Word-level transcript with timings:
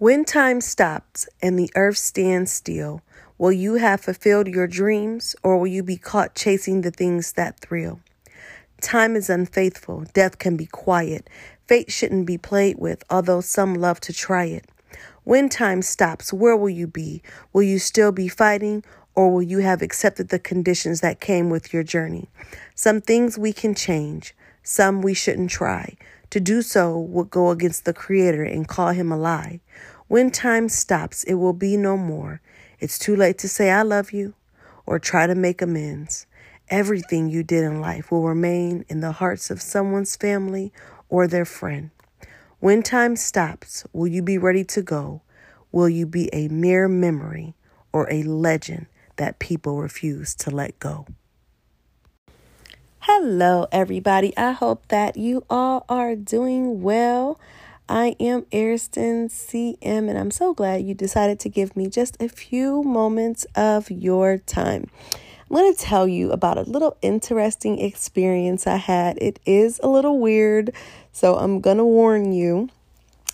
When 0.00 0.24
time 0.24 0.60
stops 0.60 1.28
and 1.42 1.58
the 1.58 1.72
earth 1.74 1.96
stands 1.96 2.52
still, 2.52 3.02
will 3.36 3.50
you 3.50 3.74
have 3.74 4.00
fulfilled 4.00 4.46
your 4.46 4.68
dreams 4.68 5.34
or 5.42 5.58
will 5.58 5.66
you 5.66 5.82
be 5.82 5.96
caught 5.96 6.36
chasing 6.36 6.82
the 6.82 6.92
things 6.92 7.32
that 7.32 7.58
thrill? 7.58 7.98
Time 8.80 9.16
is 9.16 9.28
unfaithful, 9.28 10.04
death 10.12 10.38
can 10.38 10.56
be 10.56 10.66
quiet, 10.66 11.28
fate 11.66 11.90
shouldn't 11.90 12.26
be 12.26 12.38
played 12.38 12.78
with, 12.78 13.02
although 13.10 13.40
some 13.40 13.74
love 13.74 13.98
to 14.02 14.12
try 14.12 14.44
it. 14.44 14.66
When 15.24 15.48
time 15.48 15.82
stops, 15.82 16.32
where 16.32 16.56
will 16.56 16.70
you 16.70 16.86
be? 16.86 17.20
Will 17.52 17.64
you 17.64 17.80
still 17.80 18.12
be 18.12 18.28
fighting 18.28 18.84
or 19.16 19.32
will 19.32 19.42
you 19.42 19.58
have 19.58 19.82
accepted 19.82 20.28
the 20.28 20.38
conditions 20.38 21.00
that 21.00 21.18
came 21.18 21.50
with 21.50 21.72
your 21.72 21.82
journey? 21.82 22.28
Some 22.76 23.00
things 23.00 23.36
we 23.36 23.52
can 23.52 23.74
change, 23.74 24.32
some 24.62 25.02
we 25.02 25.12
shouldn't 25.12 25.50
try. 25.50 25.96
To 26.30 26.40
do 26.40 26.60
so 26.60 26.98
would 26.98 27.30
go 27.30 27.50
against 27.50 27.84
the 27.84 27.94
Creator 27.94 28.42
and 28.42 28.68
call 28.68 28.88
him 28.88 29.10
a 29.10 29.16
lie. 29.16 29.60
When 30.08 30.30
time 30.30 30.68
stops, 30.68 31.24
it 31.24 31.34
will 31.34 31.54
be 31.54 31.76
no 31.76 31.96
more. 31.96 32.42
It's 32.80 32.98
too 32.98 33.16
late 33.16 33.38
to 33.38 33.48
say 33.48 33.70
I 33.70 33.82
love 33.82 34.12
you 34.12 34.34
or 34.84 34.98
try 34.98 35.26
to 35.26 35.34
make 35.34 35.62
amends. 35.62 36.26
Everything 36.68 37.30
you 37.30 37.42
did 37.42 37.64
in 37.64 37.80
life 37.80 38.10
will 38.10 38.22
remain 38.22 38.84
in 38.88 39.00
the 39.00 39.12
hearts 39.12 39.50
of 39.50 39.62
someone's 39.62 40.16
family 40.16 40.72
or 41.08 41.26
their 41.26 41.46
friend. 41.46 41.90
When 42.60 42.82
time 42.82 43.16
stops, 43.16 43.86
will 43.92 44.08
you 44.08 44.22
be 44.22 44.36
ready 44.36 44.64
to 44.64 44.82
go? 44.82 45.22
Will 45.72 45.88
you 45.88 46.06
be 46.06 46.28
a 46.32 46.48
mere 46.48 46.88
memory 46.88 47.54
or 47.92 48.10
a 48.12 48.22
legend 48.22 48.86
that 49.16 49.38
people 49.38 49.80
refuse 49.80 50.34
to 50.36 50.50
let 50.50 50.78
go? 50.78 51.06
Hello, 53.10 53.66
everybody. 53.72 54.36
I 54.36 54.52
hope 54.52 54.86
that 54.88 55.16
you 55.16 55.42
all 55.48 55.86
are 55.88 56.14
doing 56.14 56.82
well. 56.82 57.40
I 57.88 58.14
am 58.20 58.44
Ariston 58.52 59.30
CM, 59.30 60.10
and 60.10 60.18
I'm 60.18 60.30
so 60.30 60.52
glad 60.52 60.82
you 60.82 60.92
decided 60.92 61.40
to 61.40 61.48
give 61.48 61.74
me 61.74 61.88
just 61.88 62.22
a 62.22 62.28
few 62.28 62.82
moments 62.82 63.46
of 63.54 63.90
your 63.90 64.36
time. 64.36 64.90
I'm 65.12 65.56
going 65.56 65.74
to 65.74 65.80
tell 65.80 66.06
you 66.06 66.32
about 66.32 66.58
a 66.58 66.70
little 66.70 66.98
interesting 67.00 67.80
experience 67.80 68.66
I 68.66 68.76
had. 68.76 69.16
It 69.22 69.40
is 69.46 69.80
a 69.82 69.88
little 69.88 70.18
weird, 70.18 70.74
so 71.10 71.36
I'm 71.36 71.62
going 71.62 71.78
to 71.78 71.84
warn 71.84 72.32
you, 72.32 72.68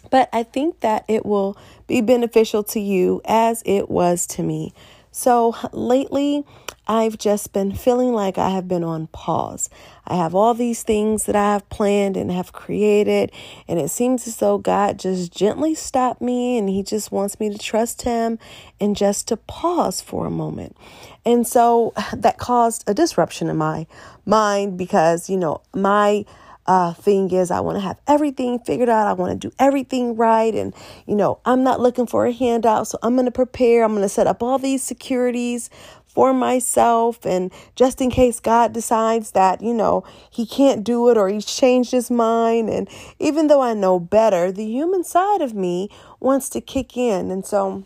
but 0.09 0.29
I 0.33 0.45
think 0.45 0.81
that 0.81 1.05
it 1.09 1.27
will 1.27 1.59
be 1.89 2.01
beneficial 2.01 2.63
to 2.63 2.79
you 2.79 3.23
as 3.25 3.61
it 3.67 3.91
was 3.91 4.25
to 4.29 4.45
me. 4.45 4.73
So, 5.11 5.57
lately, 5.73 6.45
I've 6.87 7.17
just 7.17 7.53
been 7.53 7.73
feeling 7.73 8.13
like 8.13 8.37
I 8.37 8.51
have 8.51 8.69
been 8.69 8.85
on 8.85 9.07
pause. 9.09 9.71
I 10.07 10.17
have 10.17 10.35
all 10.35 10.53
these 10.53 10.83
things 10.83 11.25
that 11.25 11.35
I 11.35 11.53
have 11.53 11.69
planned 11.71 12.17
and 12.17 12.31
have 12.31 12.53
created, 12.53 13.33
and 13.67 13.79
it 13.79 13.89
seems 13.89 14.27
as 14.27 14.37
though 14.37 14.59
God 14.59 14.99
just 14.99 15.33
gently 15.33 15.75
stopped 15.75 16.21
me 16.21 16.59
and 16.59 16.69
He 16.69 16.83
just 16.83 17.11
wants 17.11 17.41
me 17.41 17.51
to 17.51 17.59
trust 17.59 18.03
Him 18.03 18.39
and 18.81 18.95
just 18.95 19.29
to 19.29 19.37
pause 19.39 20.03
for 20.03 20.27
a 20.27 20.31
moment. 20.31 20.77
And 21.25 21.47
so 21.47 21.95
that 22.13 22.39
caused 22.39 22.85
a 22.87 22.95
disruption 22.95 23.49
in 23.49 23.57
my 23.57 23.87
mind 24.27 24.77
because, 24.77 25.31
you 25.31 25.39
know, 25.39 25.63
my 25.75 26.25
uh, 26.67 26.95
thing 26.95 27.31
is 27.31 27.51
I 27.51 27.61
want 27.61 27.77
to 27.77 27.81
have 27.81 28.01
everything 28.07 28.59
figured 28.59 28.89
out. 28.89 29.07
I 29.07 29.13
want 29.13 29.41
to 29.41 29.49
do 29.49 29.55
everything 29.59 30.17
right. 30.17 30.55
And, 30.55 30.75
you 31.07 31.15
know, 31.15 31.39
I'm 31.45 31.63
not 31.63 31.81
looking 31.81 32.07
for 32.07 32.27
a 32.27 32.33
handout. 32.33 32.89
So 32.89 32.99
I'm 33.03 33.15
going 33.15 33.27
to 33.27 33.33
prepare. 33.33 33.85
I'm 33.85 33.93
going 33.93 34.03
to 34.03 34.09
set 34.09 34.27
up 34.27 34.43
all 34.43 34.59
these 34.59 34.83
securities 34.83 35.69
for 36.15 36.33
myself. 36.33 37.27
And 37.27 37.53
just 37.75 38.01
in 38.01 38.11
case 38.11 38.41
God 38.41 38.73
decides 38.73 39.33
that, 39.33 39.61
you 39.61 39.75
know, 39.75 40.05
he 40.31 40.47
can't 40.47 40.85
do 40.85 41.09
it 41.11 41.17
or 41.17 41.29
he's 41.29 41.45
changed 41.45 41.91
his 41.91 42.11
mind. 42.11 42.71
And 42.71 42.89
even 43.19 43.49
though 43.49 43.61
I 43.61 43.75
know 43.75 43.99
better, 43.99 44.51
the 44.51 44.65
human 44.65 45.05
side 45.05 45.43
of 45.43 45.55
me 45.55 45.91
wants 46.21 46.49
to 46.51 46.61
kick 46.61 46.97
in. 46.97 47.31
And 47.31 47.45
so, 47.45 47.85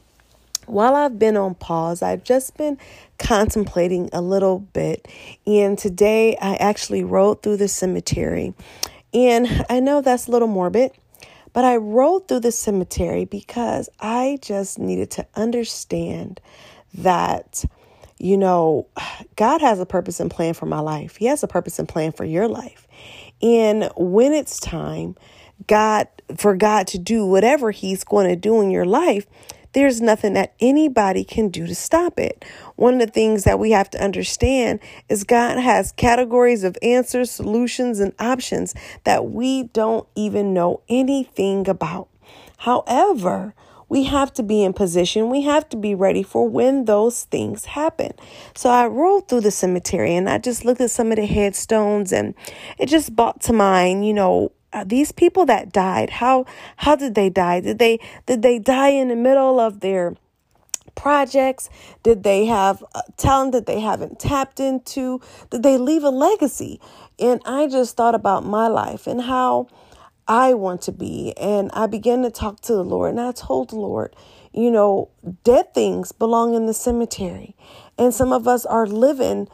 while 0.66 0.94
I've 0.94 1.18
been 1.18 1.36
on 1.36 1.54
pause, 1.54 2.02
I've 2.02 2.22
just 2.22 2.56
been 2.58 2.76
contemplating 3.18 4.10
a 4.12 4.20
little 4.20 4.58
bit. 4.58 5.08
And 5.46 5.78
today 5.78 6.36
I 6.40 6.56
actually 6.56 7.04
rode 7.04 7.42
through 7.42 7.56
the 7.56 7.68
cemetery. 7.68 8.54
And 9.14 9.64
I 9.70 9.80
know 9.80 10.02
that's 10.02 10.28
a 10.28 10.30
little 10.30 10.48
morbid, 10.48 10.92
but 11.54 11.64
I 11.64 11.76
rode 11.76 12.28
through 12.28 12.40
the 12.40 12.52
cemetery 12.52 13.24
because 13.24 13.88
I 13.98 14.38
just 14.42 14.78
needed 14.78 15.10
to 15.12 15.26
understand 15.34 16.40
that, 16.94 17.64
you 18.18 18.36
know, 18.36 18.86
God 19.36 19.60
has 19.60 19.80
a 19.80 19.86
purpose 19.86 20.20
and 20.20 20.30
plan 20.30 20.54
for 20.54 20.66
my 20.66 20.80
life. 20.80 21.16
He 21.16 21.26
has 21.26 21.42
a 21.42 21.48
purpose 21.48 21.78
and 21.78 21.88
plan 21.88 22.12
for 22.12 22.24
your 22.24 22.48
life. 22.48 22.86
And 23.40 23.90
when 23.96 24.32
it's 24.32 24.58
time, 24.58 25.16
God, 25.66 26.08
for 26.36 26.56
God 26.56 26.86
to 26.88 26.98
do 26.98 27.24
whatever 27.26 27.70
He's 27.70 28.04
going 28.04 28.28
to 28.28 28.36
do 28.36 28.60
in 28.60 28.70
your 28.70 28.84
life, 28.84 29.26
there's 29.74 30.00
nothing 30.00 30.32
that 30.32 30.54
anybody 30.60 31.24
can 31.24 31.48
do 31.48 31.66
to 31.66 31.74
stop 31.74 32.18
it. 32.18 32.44
One 32.76 32.94
of 32.94 33.00
the 33.00 33.12
things 33.12 33.44
that 33.44 33.58
we 33.58 33.70
have 33.72 33.90
to 33.90 34.02
understand 34.02 34.80
is 35.08 35.24
God 35.24 35.58
has 35.58 35.92
categories 35.92 36.64
of 36.64 36.76
answers, 36.82 37.30
solutions, 37.30 38.00
and 38.00 38.14
options 38.18 38.74
that 39.04 39.26
we 39.26 39.64
don't 39.64 40.08
even 40.14 40.54
know 40.54 40.80
anything 40.88 41.68
about. 41.68 42.08
However, 42.58 43.54
we 43.88 44.04
have 44.04 44.32
to 44.34 44.42
be 44.42 44.62
in 44.62 44.72
position. 44.72 45.30
We 45.30 45.42
have 45.42 45.68
to 45.70 45.76
be 45.76 45.94
ready 45.94 46.22
for 46.22 46.48
when 46.48 46.84
those 46.84 47.24
things 47.24 47.64
happen. 47.64 48.12
So 48.54 48.70
I 48.70 48.86
rolled 48.86 49.28
through 49.28 49.40
the 49.40 49.50
cemetery 49.50 50.14
and 50.14 50.28
I 50.28 50.38
just 50.38 50.64
looked 50.64 50.80
at 50.80 50.90
some 50.90 51.10
of 51.10 51.16
the 51.16 51.26
headstones 51.26 52.12
and 52.12 52.34
it 52.78 52.86
just 52.86 53.16
brought 53.16 53.40
to 53.42 53.52
mind, 53.52 54.06
you 54.06 54.12
know, 54.12 54.52
uh, 54.72 54.84
these 54.84 55.12
people 55.12 55.46
that 55.46 55.72
died. 55.72 56.10
How 56.10 56.44
how 56.76 56.94
did 56.94 57.14
they 57.14 57.30
die? 57.30 57.60
Did 57.60 57.78
they 57.78 57.98
did 58.26 58.42
they 58.42 58.58
die 58.58 58.90
in 58.90 59.08
the 59.08 59.16
middle 59.16 59.58
of 59.58 59.80
their 59.80 60.14
projects? 60.94 61.70
Did 62.02 62.22
they 62.22 62.44
have 62.46 62.84
talent 63.16 63.52
that 63.52 63.64
they 63.64 63.80
haven't 63.80 64.18
tapped 64.18 64.60
into? 64.60 65.20
Did 65.50 65.62
they 65.62 65.78
leave 65.78 66.04
a 66.04 66.10
legacy? 66.10 66.80
And 67.18 67.40
i 67.46 67.66
just 67.66 67.96
thought 67.96 68.14
about 68.14 68.44
my 68.44 68.68
life 68.68 69.06
and 69.06 69.22
how 69.22 69.68
i 70.28 70.54
want 70.54 70.82
to 70.82 70.92
be 70.92 71.34
and 71.36 71.70
i 71.74 71.86
began 71.86 72.22
to 72.22 72.30
talk 72.30 72.60
to 72.60 72.72
the 72.74 72.84
lord 72.84 73.10
and 73.10 73.20
i 73.20 73.32
told 73.32 73.70
the 73.70 73.76
lord 73.76 74.14
you 74.52 74.70
know 74.70 75.08
dead 75.44 75.74
things 75.74 76.12
belong 76.12 76.54
in 76.54 76.66
the 76.66 76.74
cemetery 76.74 77.56
and 77.98 78.14
some 78.14 78.32
of 78.32 78.46
us 78.46 78.64
are 78.66 78.86
living 78.86 79.48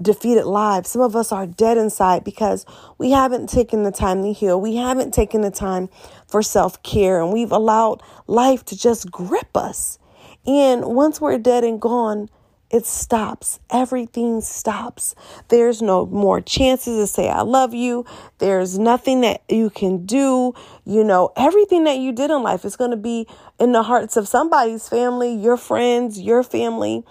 defeated 0.00 0.46
lives. 0.46 0.90
Some 0.90 1.02
of 1.02 1.14
us 1.14 1.32
are 1.32 1.46
dead 1.46 1.76
inside 1.76 2.24
because 2.24 2.64
we 2.98 3.10
haven't 3.10 3.48
taken 3.48 3.82
the 3.82 3.92
time 3.92 4.22
to 4.22 4.32
heal. 4.32 4.60
We 4.60 4.76
haven't 4.76 5.12
taken 5.12 5.42
the 5.42 5.50
time 5.50 5.88
for 6.26 6.42
self 6.42 6.82
care 6.82 7.20
and 7.22 7.32
we've 7.32 7.52
allowed 7.52 8.02
life 8.26 8.64
to 8.66 8.78
just 8.78 9.10
grip 9.10 9.56
us. 9.56 9.98
And 10.46 10.84
once 10.84 11.20
we're 11.20 11.38
dead 11.38 11.64
and 11.64 11.80
gone, 11.80 12.30
it 12.70 12.86
stops. 12.86 13.58
Everything 13.70 14.40
stops. 14.40 15.14
There's 15.48 15.82
no 15.82 16.06
more 16.06 16.40
chances 16.40 16.96
to 16.98 17.06
say, 17.06 17.28
I 17.28 17.42
love 17.42 17.74
you. 17.74 18.06
There's 18.38 18.78
nothing 18.78 19.22
that 19.22 19.42
you 19.48 19.70
can 19.70 20.06
do. 20.06 20.54
You 20.84 21.02
know, 21.02 21.32
everything 21.36 21.84
that 21.84 21.98
you 21.98 22.12
did 22.12 22.30
in 22.30 22.42
life 22.42 22.64
is 22.64 22.76
going 22.76 22.92
to 22.92 22.96
be 22.96 23.26
in 23.58 23.72
the 23.72 23.82
hearts 23.82 24.16
of 24.16 24.28
somebody's 24.28 24.88
family, 24.88 25.34
your 25.34 25.56
friends, 25.56 26.20
your 26.20 26.44
family, 26.44 27.04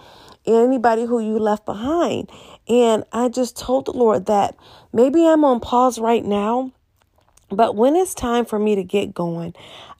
anybody 0.46 1.04
who 1.04 1.20
you 1.20 1.38
left 1.38 1.66
behind. 1.66 2.30
And 2.66 3.04
I 3.12 3.28
just 3.28 3.58
told 3.58 3.86
the 3.86 3.92
Lord 3.92 4.26
that 4.26 4.56
maybe 4.92 5.26
I'm 5.26 5.44
on 5.44 5.60
pause 5.60 5.98
right 5.98 6.24
now, 6.24 6.72
but 7.50 7.76
when 7.76 7.96
it's 7.96 8.14
time 8.14 8.44
for 8.44 8.58
me 8.58 8.76
to 8.76 8.84
get 8.84 9.12
going, 9.12 9.54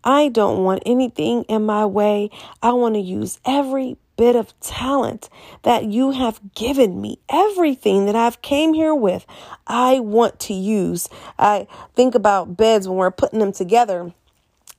I 0.04 0.28
don't 0.28 0.65
want 0.65 0.82
anything 0.87 1.42
in 1.44 1.66
my 1.66 1.84
way. 1.84 2.31
I 2.62 2.72
want 2.72 2.94
to 2.94 3.00
use 3.00 3.38
every 3.44 3.98
bit 4.21 4.37
of 4.37 4.53
talent 4.61 5.31
that 5.63 5.87
you 5.87 6.11
have 6.11 6.39
given 6.55 7.01
me. 7.01 7.19
Everything 7.31 8.05
that 8.05 8.15
I've 8.15 8.43
came 8.43 8.75
here 8.75 8.95
with 8.95 9.25
I 9.67 9.99
want 9.99 10.39
to 10.41 10.53
use. 10.53 11.09
I 11.39 11.67
think 11.95 12.15
about 12.15 12.55
beds 12.55 12.87
when 12.87 12.99
we're 12.99 13.11
putting 13.13 13.39
them 13.39 13.53
together 13.53 14.13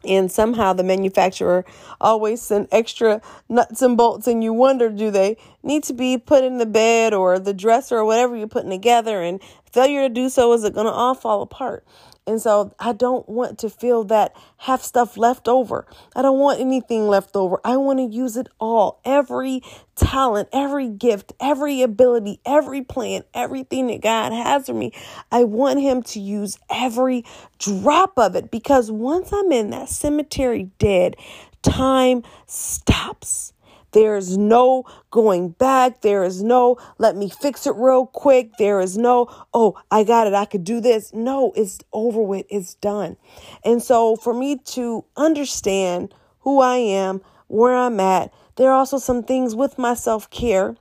and 0.06 0.31
somehow 0.31 0.74
the 0.74 0.84
manufacturer 0.84 1.66
always 1.99 2.40
send 2.40 2.67
extra 2.72 3.20
nuts 3.49 3.82
and 3.82 3.97
bolts 3.97 4.28
and 4.28 4.43
you 4.43 4.53
wonder 4.53 4.90
do 4.90 5.09
they 5.09 5.38
need 5.64 5.84
to 5.85 5.94
be 5.94 6.20
put 6.20 6.44
in 6.44 6.59
the 6.59 6.67
bed 6.67 7.11
or 7.11 7.40
the 7.40 7.53
dresser 7.53 7.97
or 7.97 8.05
whatever 8.05 8.37
you're 8.37 8.47
putting 8.47 8.70
together? 8.70 9.23
And 9.23 9.41
failure 9.72 10.08
to 10.08 10.14
do 10.14 10.29
so 10.29 10.53
is 10.53 10.64
it 10.64 10.76
going 10.76 10.85
to 10.85 10.91
all 10.91 11.16
fall 11.16 11.41
apart 11.41 11.84
and 12.28 12.41
so 12.41 12.73
I 12.79 12.94
don't 12.94 13.28
want 13.28 13.59
to 13.59 13.70
feel 13.70 14.03
that 14.06 14.35
have 14.58 14.84
stuff 14.84 15.18
left 15.18 15.47
over. 15.47 15.88
I 16.16 16.22
don't 16.22 16.40
want 16.40 16.59
anything 16.59 17.08
left 17.08 17.35
over. 17.35 17.59
I 17.66 17.78
want 17.78 18.00
to 18.00 18.06
use 18.06 18.38
it 18.38 18.47
all. 18.59 19.02
Every 19.03 19.64
talent, 19.96 20.50
every 20.53 20.88
gift, 20.88 21.34
every 21.40 21.82
ability, 21.82 22.40
every 22.46 22.84
plan, 22.84 23.23
everything 23.34 23.88
that 23.88 24.02
God 24.02 24.34
has 24.34 24.68
for 24.68 24.73
me. 24.73 24.91
I 25.32 25.46
want 25.46 25.79
him 25.79 26.03
to 26.03 26.20
use 26.20 26.59
every 26.70 27.26
drop 27.58 28.14
of 28.18 28.35
it 28.35 28.52
because 28.52 28.91
once 28.91 29.34
I'm 29.34 29.52
in 29.52 29.72
that 29.72 29.90
cemetery 29.90 30.70
dead, 30.78 31.16
time 31.64 32.23
stops. 32.46 33.53
There 33.91 34.16
is 34.16 34.38
no 34.38 34.84
going 35.09 35.49
back. 35.49 36.02
There 36.02 36.23
is 36.23 36.43
no, 36.43 36.78
let 36.97 37.16
me 37.16 37.29
fix 37.29 37.67
it 37.67 37.76
real 37.76 38.05
quick. 38.05 38.58
There 38.58 38.79
is 38.79 38.97
no, 38.97 39.28
oh, 39.53 39.78
I 39.90 40.03
got 40.03 40.28
it. 40.28 40.34
I 40.34 40.46
could 40.46 40.64
do 40.64 40.79
this. 40.79 41.14
No, 41.14 41.52
it's 41.55 41.79
over 41.91 42.22
with. 42.22 42.46
It's 42.49 42.76
done. 42.76 43.17
And 43.66 43.82
so 43.82 44.16
for 44.16 44.34
me 44.34 44.58
to 44.58 45.05
understand 45.17 46.14
who 46.40 46.61
I 46.61 46.78
am, 46.78 47.22
where 47.47 47.76
I'm 47.76 47.99
at, 47.99 48.34
there 48.55 48.70
are 48.70 48.78
also 48.78 48.97
some 48.97 49.23
things 49.23 49.55
with 49.55 49.78
my 49.78 49.94
self 49.94 50.29
care 50.29 50.76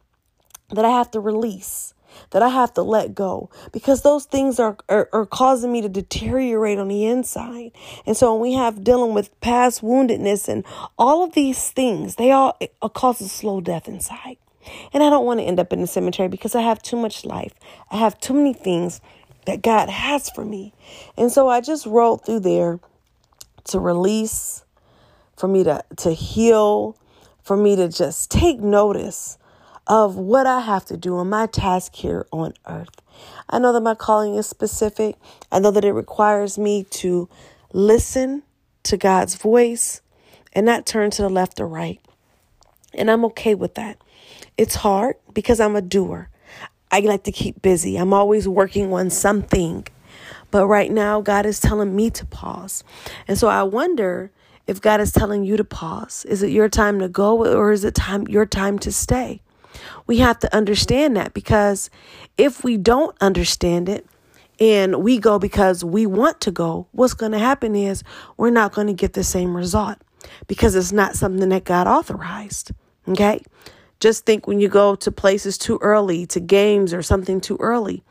that 0.71 0.85
I 0.85 0.91
have 0.91 1.11
to 1.13 1.21
release, 1.21 1.95
that 2.31 2.43
I 2.43 2.49
have 2.49 2.75
to 2.75 2.83
let 2.83 3.15
go 3.15 3.51
because 3.73 4.03
those 4.03 4.25
things 4.25 4.59
are, 4.59 4.77
are, 4.89 5.09
are, 5.13 5.27
causing 5.27 5.73
me 5.73 5.81
to 5.83 5.89
deteriorate 5.89 6.79
on 6.79 6.89
the 6.89 7.07
inside. 7.07 7.73
And 8.07 8.17
so 8.17 8.33
when 8.33 8.43
we 8.43 8.55
have 8.55 8.85
dealing 8.85 9.15
with 9.15 9.39
past 9.41 9.83
woundedness 9.83 10.49
and 10.49 10.65
all 10.99 11.23
of 11.25 11.35
these 11.35 11.71
things, 11.71 12.17
they 12.17 12.31
all 12.31 12.57
cause 12.95 13.21
a 13.21 13.29
slow 13.29 13.61
death 13.61 13.89
inside. 13.89 14.37
And 14.93 15.03
I 15.03 15.11
don't 15.11 15.25
want 15.25 15.41
to 15.41 15.45
end 15.45 15.59
up 15.59 15.73
in 15.73 15.81
the 15.81 15.87
cemetery 15.87 16.29
because 16.29 16.55
I 16.55 16.63
have 16.63 16.83
too 16.83 16.97
much 16.97 17.25
life. 17.25 17.55
I 17.91 17.97
have 17.97 18.21
too 18.21 18.35
many 18.35 18.53
things 18.53 19.01
that 19.47 19.63
God 19.63 19.89
has 19.89 20.31
for 20.31 20.45
me. 20.45 20.75
And 21.17 21.33
so 21.33 21.49
I 21.49 21.61
just 21.61 21.87
wrote 21.87 22.27
through 22.27 22.41
there 22.41 22.79
to 23.65 23.81
release, 23.81 24.65
for 25.37 25.49
me 25.49 25.65
to, 25.65 25.83
to 25.99 26.13
heal, 26.13 26.97
for 27.43 27.57
me 27.57 27.77
to 27.77 27.89
just 27.89 28.31
take 28.31 28.61
notice 28.61 29.39
of 29.91 30.15
what 30.15 30.47
I 30.47 30.61
have 30.61 30.85
to 30.85 30.97
do 30.97 31.17
on 31.17 31.29
my 31.29 31.47
task 31.47 31.97
here 31.97 32.25
on 32.31 32.55
earth. 32.69 33.03
I 33.49 33.59
know 33.59 33.73
that 33.73 33.81
my 33.81 33.97
calling 33.97 34.37
is 34.37 34.47
specific. 34.47 35.17
I 35.51 35.59
know 35.59 35.73
that 35.73 35.85
it 35.85 35.93
requires 35.93 36.57
me 36.57 36.85
to 36.91 37.29
listen 37.73 38.45
to 38.85 38.97
God's 38.97 39.35
voice 39.35 40.01
and 40.53 40.65
not 40.65 40.87
turn 40.87 41.11
to 41.11 41.23
the 41.23 41.29
left 41.29 41.59
or 41.59 41.67
right. 41.67 42.01
And 42.95 43.11
I'm 43.11 43.25
okay 43.27 43.57
with 43.57 43.75
that. 43.75 43.99
It's 44.57 44.77
hard 44.77 45.17
because 45.35 45.59
I'm 45.59 45.75
a 45.75 45.83
doer. 45.83 46.31
I 46.93 47.01
like 47.01 47.25
to 47.25 47.33
keep 47.33 47.61
busy. 47.61 47.97
I'm 47.97 48.13
always 48.13 48.47
working 48.47 48.93
on 48.93 49.11
something. 49.11 49.89
But 50.53 50.69
right 50.69 50.93
now, 50.93 51.21
God 51.21 51.47
is 51.47 51.59
telling 51.59 51.97
me 51.97 52.11
to 52.11 52.25
pause. 52.27 52.85
And 53.27 53.37
so 53.37 53.49
I 53.49 53.65
wonder 53.65 54.31
if 54.69 54.81
God 54.81 55.01
is 55.01 55.11
telling 55.11 55.43
you 55.43 55.57
to 55.57 55.65
pause. 55.65 56.25
Is 56.27 56.45
it 56.45 56.51
your 56.51 56.69
time 56.69 57.01
to 57.01 57.09
go 57.09 57.45
or 57.45 57.73
is 57.73 57.83
it 57.83 57.97
time 57.97 58.29
your 58.29 58.47
time 58.47 58.79
to 58.81 58.93
stay? 58.93 59.43
We 60.07 60.19
have 60.19 60.39
to 60.41 60.55
understand 60.55 61.17
that 61.17 61.35
because 61.35 61.91
if 62.37 62.65
we 62.65 62.77
don't 62.77 63.17
understand 63.21 63.89
it 63.89 64.07
and 64.59 65.03
we 65.03 65.19
go 65.19 65.39
because 65.39 65.85
we 65.85 66.07
want 66.07 66.41
to 66.43 66.51
go, 66.51 66.87
what's 66.93 67.15
going 67.15 67.33
to 67.33 67.39
happen 67.39 67.75
is 67.75 68.03
we're 68.37 68.51
not 68.51 68.73
going 68.73 68.87
to 68.87 68.93
get 68.93 69.15
the 69.15 69.25
same 69.25 69.57
result 69.57 69.99
because 70.47 70.75
it's 70.75 70.93
not 70.93 71.17
something 71.17 71.49
that 71.49 71.65
God 71.65 71.87
authorized. 71.87 72.73
Okay? 73.09 73.43
Just 74.01 74.25
think 74.25 74.47
when 74.47 74.61
you 74.61 74.69
go 74.69 74.95
to 74.97 75.13
places 75.13 75.59
too 75.59 75.79
early, 75.83 76.27
to 76.27 76.41
games 76.41 76.95
or 76.95 77.03
something 77.03 77.41
too 77.41 77.57
early, 77.61 78.03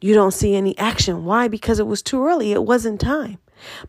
you 0.00 0.14
don't 0.14 0.32
see 0.32 0.54
any 0.54 0.76
action. 0.78 1.24
Why? 1.24 1.48
Because 1.48 1.80
it 1.80 1.86
was 1.86 2.02
too 2.02 2.24
early. 2.24 2.52
It 2.52 2.64
wasn't 2.64 3.00
time. 3.00 3.38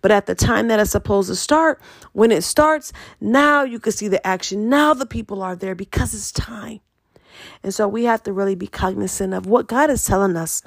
But 0.01 0.11
at 0.11 0.25
the 0.25 0.35
time 0.35 0.67
that 0.67 0.79
it's 0.79 0.91
supposed 0.91 1.29
to 1.29 1.35
start, 1.35 1.79
when 2.13 2.31
it 2.31 2.43
starts, 2.43 2.91
now 3.21 3.63
you 3.63 3.79
can 3.79 3.91
see 3.91 4.07
the 4.07 4.25
action. 4.25 4.69
Now 4.69 4.93
the 4.93 5.05
people 5.05 5.43
are 5.43 5.55
there 5.55 5.75
because 5.75 6.13
it's 6.13 6.31
time. 6.31 6.79
And 7.63 7.73
so 7.73 7.87
we 7.87 8.05
have 8.05 8.23
to 8.23 8.33
really 8.33 8.55
be 8.55 8.67
cognizant 8.67 9.33
of 9.33 9.45
what 9.45 9.67
God 9.67 9.89
is 9.89 10.05
telling 10.05 10.35
us 10.35 10.61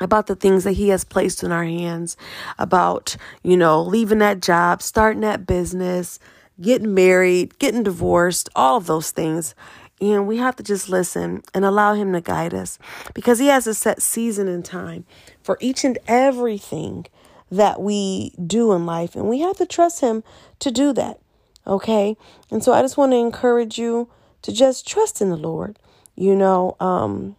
about 0.00 0.26
the 0.26 0.36
things 0.36 0.64
that 0.64 0.72
he 0.72 0.88
has 0.88 1.04
placed 1.04 1.42
in 1.42 1.52
our 1.52 1.64
hands 1.64 2.16
about, 2.58 3.16
you 3.42 3.56
know, 3.56 3.82
leaving 3.82 4.18
that 4.18 4.40
job, 4.40 4.82
starting 4.82 5.20
that 5.20 5.46
business, 5.46 6.18
getting 6.60 6.94
married, 6.94 7.58
getting 7.58 7.82
divorced, 7.82 8.48
all 8.56 8.76
of 8.76 8.86
those 8.86 9.10
things. 9.10 9.54
And 10.00 10.26
we 10.26 10.38
have 10.38 10.56
to 10.56 10.62
just 10.62 10.88
listen 10.88 11.42
and 11.52 11.64
allow 11.64 11.94
him 11.94 12.12
to 12.14 12.22
guide 12.22 12.54
us 12.54 12.78
because 13.12 13.38
he 13.38 13.48
has 13.48 13.66
a 13.66 13.74
set 13.74 14.00
season 14.00 14.48
and 14.48 14.64
time 14.64 15.04
for 15.42 15.58
each 15.60 15.84
and 15.84 15.98
everything 16.06 17.06
that 17.50 17.82
we 17.82 18.32
do 18.46 18.72
in 18.72 18.86
life. 18.86 19.14
And 19.14 19.28
we 19.28 19.40
have 19.40 19.58
to 19.58 19.66
trust 19.66 20.00
him 20.00 20.22
to 20.60 20.70
do 20.70 20.94
that. 20.94 21.20
Okay. 21.66 22.16
And 22.50 22.64
so 22.64 22.72
I 22.72 22.80
just 22.80 22.96
want 22.96 23.12
to 23.12 23.16
encourage 23.16 23.78
you 23.78 24.08
to 24.42 24.52
just 24.52 24.86
trust 24.86 25.20
in 25.20 25.30
the 25.30 25.36
Lord. 25.36 25.78
You 26.14 26.34
know, 26.34 26.76
um, 26.80 27.36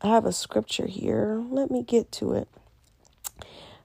I 0.00 0.08
have 0.08 0.26
a 0.26 0.32
scripture 0.32 0.86
here. 0.86 1.42
Let 1.50 1.70
me 1.70 1.82
get 1.82 2.12
to 2.12 2.32
it. 2.32 2.48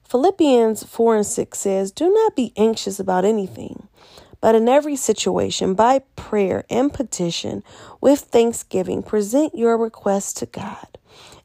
Philippians 0.04 0.82
4 0.82 1.16
and 1.16 1.26
6 1.26 1.58
says, 1.58 1.92
Do 1.92 2.12
not 2.12 2.34
be 2.34 2.52
anxious 2.56 2.98
about 2.98 3.24
anything, 3.24 3.86
but 4.40 4.56
in 4.56 4.68
every 4.68 4.96
situation, 4.96 5.74
by 5.74 6.00
prayer 6.16 6.64
and 6.68 6.92
petition, 6.92 7.62
with 8.00 8.20
thanksgiving, 8.20 9.04
present 9.04 9.54
your 9.54 9.78
requests 9.78 10.32
to 10.34 10.46
God. 10.46 10.98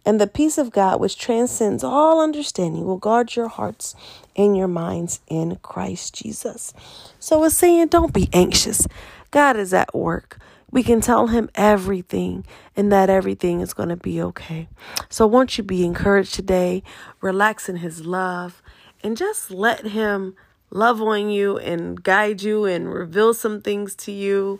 And 0.03 0.19
the 0.19 0.27
peace 0.27 0.57
of 0.57 0.71
God, 0.71 0.99
which 0.99 1.17
transcends 1.17 1.83
all 1.83 2.21
understanding, 2.21 2.85
will 2.85 2.97
guard 2.97 3.35
your 3.35 3.47
hearts 3.47 3.95
and 4.35 4.57
your 4.57 4.67
minds 4.67 5.19
in 5.27 5.57
Christ 5.57 6.15
Jesus. 6.15 6.73
So 7.19 7.43
it's 7.43 7.55
saying, 7.55 7.87
don't 7.87 8.13
be 8.13 8.29
anxious. 8.33 8.87
God 9.31 9.57
is 9.57 9.73
at 9.73 9.95
work. 9.95 10.39
We 10.75 10.83
can 10.83 10.99
tell 10.99 11.27
him 11.27 11.49
everything, 11.55 12.45
and 12.75 12.91
that 12.91 13.09
everything 13.09 13.61
is 13.61 13.73
going 13.73 13.87
to 13.87 13.95
be 13.95 14.21
okay. 14.21 14.67
So, 15.07 15.25
won't 15.25 15.57
you 15.57 15.63
be 15.63 15.85
encouraged 15.85 16.33
today? 16.33 16.83
Relax 17.21 17.69
in 17.69 17.77
his 17.77 18.05
love 18.05 18.61
and 19.01 19.15
just 19.15 19.49
let 19.49 19.87
him 19.87 20.35
love 20.69 21.01
on 21.01 21.29
you 21.29 21.57
and 21.59 22.03
guide 22.03 22.41
you 22.41 22.65
and 22.65 22.93
reveal 22.93 23.33
some 23.33 23.61
things 23.61 23.95
to 23.95 24.11
you. 24.11 24.59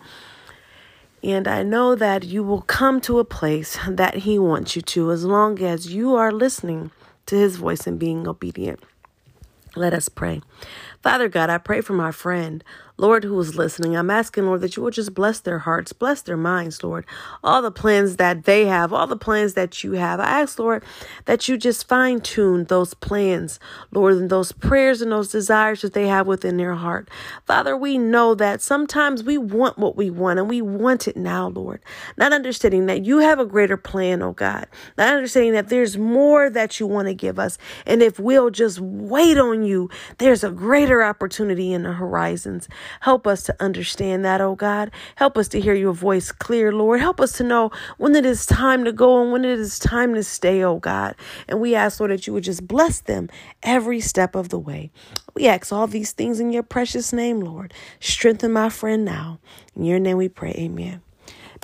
And 1.21 1.49
I 1.49 1.63
know 1.63 1.95
that 1.95 2.23
you 2.23 2.43
will 2.43 2.61
come 2.61 3.01
to 3.01 3.19
a 3.19 3.25
place 3.25 3.77
that 3.85 4.19
He 4.19 4.39
wants 4.39 4.77
you 4.77 4.81
to 4.83 5.11
as 5.11 5.25
long 5.25 5.61
as 5.61 5.93
you 5.93 6.15
are 6.15 6.31
listening 6.31 6.91
to 7.25 7.35
His 7.35 7.57
voice 7.57 7.85
and 7.85 7.99
being 7.99 8.25
obedient. 8.25 8.79
Let 9.75 9.93
us 9.93 10.07
pray. 10.07 10.41
Father 11.05 11.29
God, 11.29 11.51
I 11.51 11.59
pray 11.59 11.81
for 11.81 11.93
my 11.93 12.11
friend. 12.11 12.63
Lord, 12.97 13.25
who 13.25 13.37
is 13.41 13.57
listening, 13.57 13.97
I'm 13.97 14.09
asking, 14.09 14.45
Lord, 14.45 14.61
that 14.61 14.77
you 14.77 14.83
will 14.83 14.89
just 14.89 15.13
bless 15.13 15.41
their 15.41 15.59
hearts, 15.59 15.91
bless 15.91 16.21
their 16.21 16.37
minds, 16.37 16.81
Lord. 16.81 17.05
All 17.43 17.61
the 17.61 17.69
plans 17.69 18.15
that 18.15 18.45
they 18.45 18.67
have, 18.67 18.93
all 18.93 19.05
the 19.05 19.17
plans 19.17 19.53
that 19.55 19.83
you 19.83 19.93
have. 19.93 20.21
I 20.21 20.41
ask, 20.41 20.57
Lord, 20.57 20.81
that 21.25 21.49
you 21.49 21.57
just 21.57 21.89
fine 21.89 22.21
tune 22.21 22.63
those 22.65 22.93
plans, 22.93 23.59
Lord, 23.91 24.13
and 24.13 24.29
those 24.29 24.53
prayers 24.53 25.01
and 25.01 25.11
those 25.11 25.29
desires 25.29 25.81
that 25.81 25.91
they 25.91 26.07
have 26.07 26.25
within 26.25 26.55
their 26.55 26.75
heart. 26.75 27.09
Father, 27.45 27.75
we 27.75 27.97
know 27.97 28.33
that 28.33 28.61
sometimes 28.61 29.25
we 29.25 29.37
want 29.37 29.77
what 29.77 29.97
we 29.97 30.09
want 30.09 30.39
and 30.39 30.49
we 30.49 30.61
want 30.61 31.05
it 31.05 31.17
now, 31.17 31.49
Lord. 31.49 31.81
Not 32.15 32.31
understanding 32.31 32.85
that 32.85 33.03
you 33.03 33.17
have 33.17 33.39
a 33.39 33.45
greater 33.45 33.77
plan, 33.77 34.21
oh 34.21 34.31
God. 34.31 34.67
Not 34.97 35.13
understanding 35.13 35.51
that 35.51 35.67
there's 35.67 35.97
more 35.97 36.49
that 36.49 36.79
you 36.79 36.87
want 36.87 37.09
to 37.09 37.13
give 37.13 37.39
us. 37.39 37.57
And 37.85 38.01
if 38.01 38.19
we'll 38.19 38.51
just 38.51 38.79
wait 38.79 39.37
on 39.37 39.63
you, 39.63 39.89
there's 40.17 40.45
a 40.45 40.49
greater 40.51 40.94
opportunity 41.03 41.73
in 41.73 41.83
the 41.83 41.93
horizons. 41.93 42.67
Help 43.01 43.27
us 43.27 43.43
to 43.43 43.55
understand 43.59 44.25
that, 44.25 44.41
oh 44.41 44.55
God. 44.55 44.91
Help 45.15 45.37
us 45.37 45.47
to 45.49 45.59
hear 45.59 45.73
your 45.73 45.93
voice 45.93 46.31
clear, 46.31 46.71
Lord. 46.71 46.99
Help 46.99 47.19
us 47.19 47.33
to 47.33 47.43
know 47.43 47.71
when 47.97 48.15
it 48.15 48.25
is 48.25 48.45
time 48.45 48.85
to 48.85 48.91
go 48.91 49.21
and 49.21 49.31
when 49.31 49.45
it 49.45 49.59
is 49.59 49.79
time 49.79 50.13
to 50.15 50.23
stay, 50.23 50.63
oh 50.63 50.79
God. 50.79 51.15
And 51.47 51.59
we 51.59 51.75
ask, 51.75 51.99
Lord, 51.99 52.11
that 52.11 52.27
you 52.27 52.33
would 52.33 52.43
just 52.43 52.67
bless 52.67 53.01
them 53.01 53.29
every 53.63 53.99
step 53.99 54.35
of 54.35 54.49
the 54.49 54.59
way. 54.59 54.91
We 55.33 55.47
ask 55.47 55.71
all 55.73 55.87
these 55.87 56.11
things 56.11 56.39
in 56.39 56.51
your 56.51 56.63
precious 56.63 57.13
name, 57.13 57.41
Lord. 57.41 57.73
Strengthen 57.99 58.51
my 58.51 58.69
friend 58.69 59.05
now. 59.05 59.39
In 59.75 59.83
your 59.83 59.99
name 59.99 60.17
we 60.17 60.29
pray. 60.29 60.53
Amen. 60.57 61.01